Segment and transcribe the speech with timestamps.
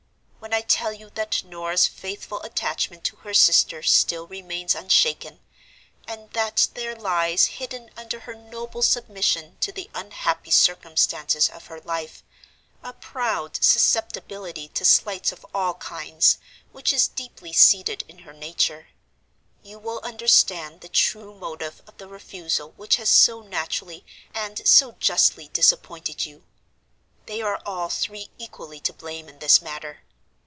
[0.43, 5.39] When I tell you that Norah's faithful attachment to her sister still remains unshaken,
[6.07, 11.79] and that there lies hidden under her noble submission to the unhappy circumstances of her
[11.79, 12.23] life
[12.83, 16.39] a proud susceptibility to slights of all kinds,
[16.71, 22.71] which is deeply seated in her nature—you will understand the true motive of the refusal
[22.75, 26.43] which has so naturally and so justly disappointed you.
[27.27, 29.99] They are all three equally to blame in this matter.